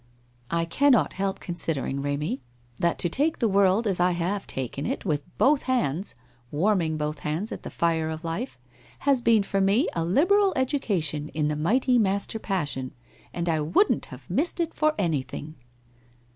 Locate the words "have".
4.13-4.47, 14.07-14.27